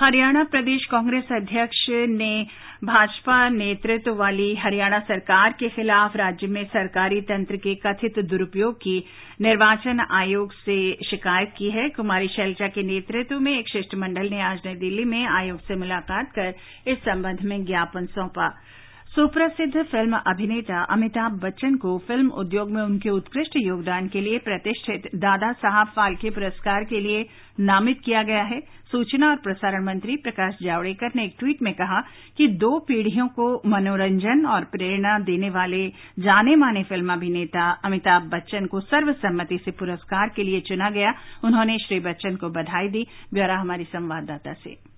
हरियाणा 0.00 0.44
प्रदेश 0.44 0.84
कांग्रेस 0.84 1.24
अध्यक्ष 1.32 1.86
ने 1.90 2.46
भाजपा 2.84 3.48
नेतृत्व 3.48 4.14
वाली 4.14 4.54
हरियाणा 4.54 4.98
सरकार 4.98 5.52
के 5.52 5.68
खिलाफ 5.68 6.16
राज्य 6.16 6.46
में 6.46 6.64
सरकारी 6.64 7.20
तंत्र 7.20 7.56
के 7.56 7.74
कथित 7.74 8.18
दुरुपयोग 8.18 8.76
की 8.76 9.04
निर्वाचन 9.40 10.00
आयोग 10.00 10.52
से 10.52 10.98
शिकायत 11.10 11.52
की 11.58 11.70
है। 11.70 11.88
कुमारी 11.88 12.28
शैलजा 12.28 12.68
के 12.68 12.82
नेतृत्व 12.82 13.40
में 13.40 13.58
एक 13.58 13.68
शिष्टमंडल 13.68 14.28
ने 14.30 14.40
आज 14.42 14.60
नई 14.66 14.74
दिल्ली 14.74 15.04
में 15.04 15.26
आयोग 15.26 15.60
से 15.60 15.76
मुलाकात 15.76 16.32
कर 16.32 16.54
इस 16.86 16.98
संबंध 16.98 17.40
में 17.42 17.64
ज्ञापन 17.64 18.06
सौंपा। 18.06 18.62
सुप्रसिद्ध 19.10 19.82
फ़िल्म 19.82 20.16
अभिनेता 20.26 20.82
अमिताभ 20.92 21.38
बच्चन 21.42 21.74
को 21.76 21.96
फ़िल्म 21.98 22.28
उद्योग 22.40 22.70
में 22.70 22.80
उनके 22.82 23.10
उत्कृष्ट 23.10 23.56
योगदान 23.56 24.06
के 24.08 24.20
लिए 24.20 24.38
प्रतिष्ठित 24.38 25.08
दादा 25.14 25.50
साहब 25.54 25.86
फाल्के 25.86 26.30
पुरस्कार 26.30 26.84
के 26.84 27.00
लिए 27.00 27.24
नामित 27.60 28.00
किया 28.04 28.22
गया 28.22 28.42
है। 28.42 28.60
सूचना 28.92 29.28
और 29.28 29.36
प्रसारण 29.36 29.84
मंत्री 29.84 30.16
प्रकाश 30.18 30.54
जावड़ेकर 30.62 31.10
ने 31.16 31.24
एक 31.24 31.34
ट्वीट 31.38 31.62
में 31.62 31.72
कहा 31.74 32.00
कि 32.38 32.46
दो 32.56 32.78
पीढ़ियों 32.88 33.26
को 33.28 33.50
मनोरंजन 33.66 34.46
और 34.46 34.64
प्रेरणा 34.72 35.18
देने 35.24 35.50
वाले 35.50 35.86
जाने 36.18 36.56
माने 36.56 36.82
फ़िल्म 36.82 37.12
अभिनेता 37.12 37.70
अमिताभ 37.84 38.30
बच्चन 38.34 38.66
को 38.66 38.80
सर्वसम्मति 38.82 39.58
से 39.64 39.70
पुरस्कार 39.70 40.32
के 40.36 40.42
लिए 40.42 40.60
चुना 40.60 40.90
गया। 40.90 41.12
उन्होंने 41.44 41.78
श्री 41.78 42.00
बच्चन 42.00 42.36
को 42.36 42.50
बधाई 42.50 42.88
दी। 42.88 43.06
ब्यौरा 43.34 43.58
हमारी 43.58 43.84
संवाददाता 43.84 44.52
से। 44.54 44.89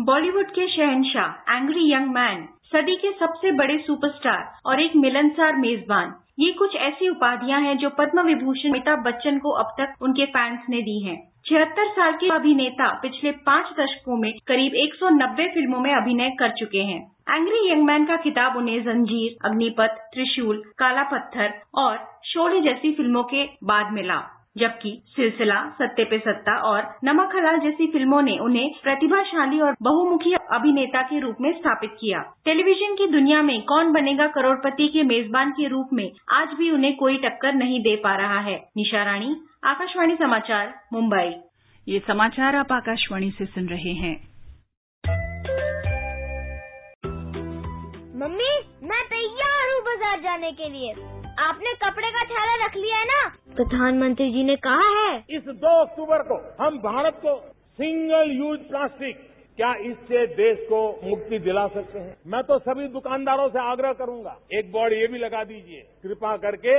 बॉलीवुड 0.00 0.50
के 0.50 0.66
शहनशाह 0.66 1.56
एंग्री 1.56 1.92
यंग 1.92 2.06
मैन 2.10 2.44
सदी 2.66 2.94
के 2.96 3.10
सबसे 3.12 3.50
बड़े 3.52 3.76
सुपरस्टार 3.78 4.60
और 4.66 4.80
एक 4.80 4.96
मिलनसार 4.96 5.56
मेजबान। 5.56 6.14
ये 6.38 6.52
कुछ 6.52 6.76
ऐसी 6.76 7.08
उपाधियाँ 7.08 7.60
हैं 7.60 7.76
जो 7.78 7.90
पद्म 7.90 8.22
विभूषण 8.22 8.68
अमिताभ 8.68 8.98
बच्चन 8.98 9.38
को 9.38 9.50
अब 9.50 9.74
तक 9.80 10.02
उनके 10.02 10.26
फैंस 10.26 10.60
ने 10.70 10.82
दी 10.82 10.98
हैं। 11.04 11.18
छिहत्तर 11.46 11.88
साल 11.88 12.12
के 12.12 12.34
अभिनेता 12.34 12.88
पिछले 13.02 13.30
पाँच 13.30 13.74
दशकों 13.80 14.16
में 14.16 14.32
करीब 14.46 14.74
190 14.74 15.48
फ़िल्मों 15.48 15.80
में 15.80 15.94
अभिनय 15.94 16.30
कर 16.30 16.50
चुके 16.50 16.78
हैं। 16.78 17.00
एंग्री 17.30 17.72
यंग 17.72 17.84
मैन 17.84 18.04
का 18.04 18.16
खिताब 18.16 18.56
उन्हें 18.56 18.82
जंजीर, 18.82 19.36
अग्निपथ, 19.44 20.02
त्रिशूल, 20.14 20.62
काला 20.78 21.02
पत्थर 21.02 21.60
और 21.74 21.96
शोले 22.24 22.60
जैसी 22.60 22.92
फ़िल्मों 22.92 23.22
के 23.22 23.44
बाद 23.64 23.92
मिला। 23.92 24.22
जबकि 24.56 25.02
सिलसिला, 25.06 25.70
सत्ते 25.70 26.04
पे 26.04 26.18
सत्ता 26.18 26.56
और 26.56 26.94
नमक 27.04 27.36
हलाल 27.36 27.58
जैसी 27.58 27.86
फ़िल्मों 27.86 28.22
ने 28.22 28.38
उन्हें 28.38 28.70
प्रतिभाशाली 28.82 29.60
और 29.60 29.76
बहुमुखी 29.82 30.32
अभिनेता 30.32 31.02
के 31.02 31.20
रूप 31.20 31.36
में 31.40 31.52
स्थापित 31.52 31.90
किया। 32.00 32.20
टेलीविज़न 32.44 32.94
की 32.94 33.06
दुनिया 33.06 33.42
में 33.42 33.62
कौन 33.62 33.92
बनेगा 33.92 34.26
करोड़पति 34.26 34.88
के 34.88 35.02
मेजबान 35.02 35.50
के 35.50 35.68
रूप 35.68 35.88
में 35.92 36.10
आज 36.32 36.48
भी 36.48 36.70
उन्हें 36.70 36.96
कोई 36.96 37.16
टक्कर 37.16 37.54
नहीं 37.54 37.80
दे 37.80 37.96
पा 37.96 38.16
रहा 38.16 38.40
है। 38.40 38.56
निशा 38.76 39.02
रानी, 39.02 39.36
आकाशवाणी 39.64 40.16
समाचार, 40.16 40.74
मुंबई। 40.92 41.34
मम्मी 48.20 48.48
मैं 48.84 49.02
तैयार 49.08 49.70
हूँ 49.70 49.80
बाज़ार 49.82 50.18
जाने 50.20 50.50
के 50.52 50.68
लिए। 50.68 50.90
आपने 51.40 51.70
कपड़े 51.74 52.08
का 52.10 52.24
थैला 52.24 52.54
रख 52.64 52.74
लिया 52.76 52.96
है 52.96 53.04
ना? 53.04 53.20
प्रधानमंत्री 53.54 54.26
जी 54.32 54.42
ने 54.44 54.56
कहा 54.56 54.88
है। 54.96 55.14
इस 55.30 55.46
दो 55.62 55.70
अक्टूबर 55.80 56.22
को 56.22 56.36
हम 56.58 56.76
भारत 56.78 57.20
को 57.22 57.34
सिंगल 57.78 58.30
यूज़ 58.32 58.60
प्लास्टिक 58.68 59.22
क्या 59.58 59.72
इससे 59.84 60.26
देश 60.34 60.58
को 60.68 60.80
मुक्ति 61.04 61.38
दिला 61.38 61.66
सकते 61.68 61.98
हैं? 61.98 62.16
मैं 62.26 62.42
तो 62.42 62.58
सभी 62.58 62.88
दुकानदारों 62.88 63.48
से 63.48 63.58
आग्रह 63.62 63.92
करूँगा 63.94 64.36
एक 64.52 64.70
बोर्ड 64.72 64.92
ये 64.92 65.06
भी 65.06 65.18
लगा 65.18 65.42
दीजिए। 65.46 65.80
कृपा 66.02 66.36
करके 66.38 66.78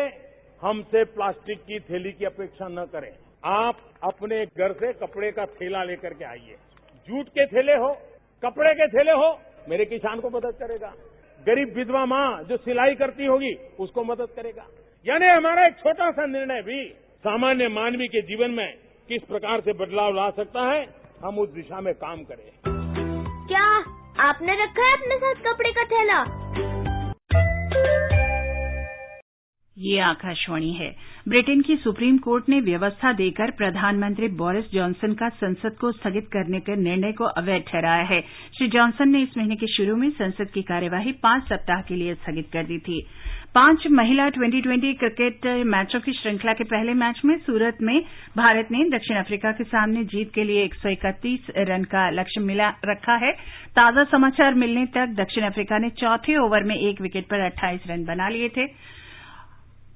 हमसे 0.62 1.04
प्लास्टिक 1.12 1.60
की 1.62 1.80
थैली 1.86 2.12
की 2.12 2.26
अपेक्षा 2.26 2.68
न 2.72 2.86
करें। 2.94 3.12
आप 3.52 3.80
अपने 4.04 4.46
घर 4.48 4.74
से 4.74 4.94
कपड़े 4.96 5.32
का 5.32 5.46
थैला 5.56 5.84
लेकर 5.84 6.14
के 6.14 6.26
आइए। 6.28 6.58
जूट 7.08 7.30
के 7.30 7.46
थैले 7.48 7.76
हो 7.78 7.94
कपड़े 8.44 8.74
के 8.74 8.88
थैले 8.90 9.12
हो 9.14 9.38
मेरे 9.70 9.86
किसान 9.88 10.20
को 10.20 10.30
मदद 10.30 10.56
करेगा। 10.60 10.94
गरीब 11.48 11.74
विधवा 11.76 12.06
माँ 12.06 12.44
जो 12.44 12.58
सिलाई 12.58 12.96
करती 12.96 13.26
होगी 13.26 13.54
उसको 13.80 14.04
मदद 14.04 14.28
करेगा। 14.36 14.66
यानी 15.06 15.28
हमारा 15.28 15.66
एक 15.66 15.74
छोटा 15.74 16.12
सा 16.12 16.26
निर्णय 16.26 16.62
भी 16.62 16.84
सामान्य 17.24 17.68
मानवीय 17.68 18.08
के 18.08 18.22
जीवन 18.22 18.52
में 18.52 18.74
किस 19.10 19.24
प्रकार 19.24 19.62
से 19.62 19.74
बदलाव 19.74 20.14
ला 20.16 20.30
सकता 20.30 20.62
है 20.72 20.86
हम 21.24 21.40
उस 21.40 21.50
दिशा 21.50 21.82
में 21.82 21.94
काम 21.94 22.24
करें। 22.24 22.52
क्या 23.48 23.66
आपने 24.28 24.54
रखा 24.64 24.86
है 24.86 24.94
अपने 24.94 25.18
साथ 25.18 25.36
कपड़े 25.48 25.72
का 25.72 25.84
थैला? 25.84 26.20
ये 29.78 30.00
आकाशवाणी 30.00 30.72
है। 30.74 30.96
ब्रिटेन 31.28 31.60
की 31.62 31.76
सुप्रीम 31.76 32.18
कोर्ट 32.18 32.48
ने 32.50 32.60
व्यवस्था 32.62 33.12
देकर 33.14 33.52
प्रधानमंत्री 33.52 34.28
बोरिस 34.38 34.72
जॉनसन 34.74 35.14
का 35.14 35.28
संसद 35.32 35.76
को 35.82 35.92
स्थगित 35.92 36.28
करने 36.28 36.60
के 36.60 36.76
निर्णय 36.76 37.12
को 37.12 37.26
अवैध 37.32 37.64
ठहराया 37.64 38.04
है। 38.04 38.20
श्री 38.58 38.68
जॉनसन 38.68 39.10
ने 39.10 39.22
इस 39.22 39.38
महीने 39.38 39.56
के 39.56 39.68
शुरू 39.68 39.96
में 39.96 40.10
संसद 40.12 40.50
की 40.54 40.62
कार्यवाही 40.62 41.12
पाँच 41.24 41.44
सप्ताह 41.44 41.82
के 41.82 41.96
लिए 41.96 42.14
स्थगित 42.16 42.48
कर 42.54 42.64
दी 42.64 42.78
थी। 42.80 43.00
पाँच 43.56 43.86
महिला 43.92 44.28
ट्वेंटी 44.30 44.62
ट्वेंटी 44.62 44.94
क्रिकेट 44.94 45.46
मैचों 45.68 46.00
की 46.00 46.14
श्रृंखला 46.14 46.54
के 46.54 46.64
पहले 46.64 46.94
मैच 46.94 47.22
में 47.26 47.38
सूरत 47.38 47.78
में 47.82 48.00
भारत 48.38 48.68
ने 48.72 48.84
दक्षिण 48.90 49.18
अफ्रीका 49.18 49.52
के 49.52 49.64
सामने 49.64 50.04
जीत 50.06 50.32
के 50.34 50.44
लिए 50.44 50.64
एक 50.64 50.76
सौ 50.76 50.90
इकतीस 50.90 51.52
रन 51.58 51.84
का 51.84 52.10
लक्ष्य 52.12 52.72
रखा 52.86 53.16
है। 53.16 53.32
ताज़ा 53.76 54.04
समाचार 54.12 54.54
मिलने 54.54 54.86
तक 54.96 55.14
दक्षिण 55.18 55.44
अफ्रीका 55.44 55.78
ने 55.78 55.90
चौथे 56.00 56.38
ओवर 56.38 56.64
में 56.64 56.76
एक 56.76 57.02
विकेट 57.02 57.26
पर 57.26 57.46
अट्ठाईस 57.46 57.88
रन 57.88 58.06
बना 58.06 58.30
लिए 58.30 58.50
थे। 58.50 58.66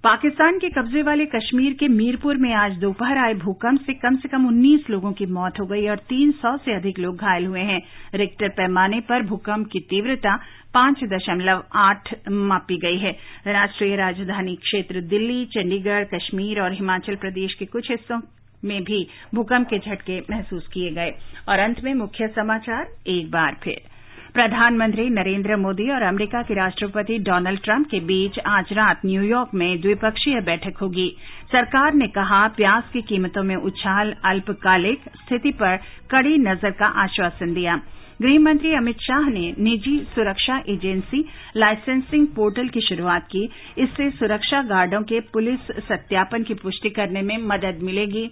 पाकिस्तान 0.06 0.58
के 0.60 0.70
कब्जे 0.70 1.02
वाले 1.02 1.26
कश्मीर 1.26 1.74
के 1.74 1.88
मीरपुर 1.88 2.38
में 2.38 2.54
आज 2.54 2.72
दोपहर 2.78 3.18
आए 3.18 3.34
भूकंप 3.34 3.82
से 3.82 3.94
कम 3.94 4.16
से 4.16 4.30
कम 4.30 4.46
19 4.48 4.90
लोगों 4.90 5.12
की 5.12 5.26
मौत 5.26 5.60
हो 5.60 5.66
गई 5.66 5.88
और 5.88 5.98
300 5.98 6.58
से 6.58 6.76
अधिक 6.76 7.00
लोग 7.00 7.16
घायल 7.16 7.46
हुए 7.46 7.60
हैं। 7.60 7.82
रिक्टर 8.16 8.50
पैमाने 8.50 9.00
पर 9.00 9.24
भूकंप 9.24 9.68
की 9.72 9.80
तीव्रता 9.80 10.36
पाँच 10.74 11.04
दशमलव 11.04 11.64
आठ 11.76 12.14
मापी 12.30 12.78
गई 12.78 12.98
है। 12.98 13.12
राष्ट्रीय 13.48 13.96
राजधानी 13.96 14.56
क्षेत्र 14.56 15.02
दिल्ली, 15.02 15.46
चंडीगढ़, 15.46 16.04
कश्मीर 16.04 16.62
और 16.62 16.74
हिमाचल 16.74 17.16
प्रदेश 17.16 17.54
के 17.54 17.66
कुछ 17.66 17.92
हिस्सों 17.92 18.22
में 18.66 18.84
भी 18.84 19.08
भूकंप 19.36 19.68
के 19.68 19.80
झटके 19.80 20.20
महसूस 20.20 20.68
किए 20.68 20.92
गए। 20.92 21.12
और 21.50 21.60
अंत 21.60 21.84
में 21.84 21.94
मुख्य 21.94 22.28
समाचार, 22.28 22.88
एक 23.08 23.32
बार 23.32 23.58
फिर। 23.64 23.95
प्रधानमंत्री 24.36 25.04
नरेंद्र 25.10 25.56
मोदी 25.56 25.90
और 25.90 26.02
अमरीका 26.04 26.42
के 26.42 26.54
राष्ट्रपति 26.54 27.18
डोनाल्ड 27.20 27.60
ट्रंप 27.64 27.88
के 27.88 28.00
बीच 28.00 28.40
आज 28.48 28.72
रात 28.74 29.02
न्यूयॉर्क 29.06 29.54
में 29.54 29.82
द्विपक्षीय 29.82 30.40
बैठक 30.42 30.78
होगी। 30.82 31.08
सरकार 31.52 31.94
ने 31.94 32.08
कहा, 32.08 32.48
प्याज 32.48 32.84
की 32.94 33.02
कीमतों 33.02 33.44
में 33.44 33.56
उछाल, 33.56 34.14
अल्पकालिक 34.26 35.04
स्थिति 35.18 35.52
पर 35.52 35.78
कड़ी 36.12 36.38
नज़र 36.38 36.72
का 36.72 36.88
आश्वासन 37.04 37.54
दिया। 37.54 37.80
गृहमंत्री 38.22 38.74
अमित 38.74 38.98
शाह 39.02 39.30
ने 39.30 39.54
निजी 39.60 39.98
सुरक्षा 40.16 40.58
एजेंसी 40.70 41.24
लाइसेंसिंग 41.58 42.28
पोर्टल 42.36 42.68
की 42.68 42.82
शुरुआत 42.82 43.28
की। 43.28 43.50
इससे 43.78 44.10
सुरक्षा 44.10 44.62
गार्डों 44.66 45.02
के 45.04 45.20
पुलिस 45.34 45.72
सत्यापन 45.88 46.44
की 46.44 46.54
पुष्टि 46.54 46.90
करने 46.90 47.22
में 47.22 47.38
मदद 47.48 47.80
मिलेगी। 47.84 48.30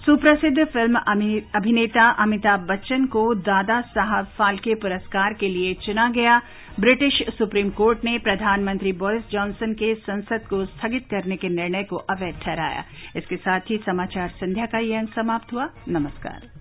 सुप्रसिद्ध 0.00 0.64
फ़िल्म 0.64 0.98
अभिनेता 1.54 2.08
अमिताभ 2.22 2.60
बच्चन 2.60 3.04
को 3.06 3.24
दादा 3.46 3.80
साहब 3.88 4.26
फाल्के 4.38 4.74
पुरस्कार 4.74 5.32
के 5.32 5.48
लिए 5.48 5.74
चुना 5.82 6.08
गया। 6.10 6.38
ब्रिटिश 6.80 7.20
सुप्रीम 7.38 7.70
कोर्ट 7.70 8.04
ने 8.04 8.16
प्रधानमंत्री 8.18 8.92
बोरिस 8.92 9.28
जॉनसन 9.32 9.72
के 9.72 9.94
संसद 10.00 10.46
को 10.50 10.64
स्थगित 10.66 11.06
करने 11.10 11.36
के 11.36 11.48
निर्णय 11.48 11.82
को 11.82 11.96
अवैध 12.10 12.40
ठहराया। 12.42 12.84
इसके 13.16 13.36
साथ 13.36 13.70
ही 13.70 13.78
समाचार 13.86 14.28
संध्या 14.36 14.66
का 14.66 14.78
ये 14.78 14.96
अंक 14.96 15.12
समाप्त 15.14 15.52
हुआ। 15.52 15.68
नमस्कार। 15.88 16.59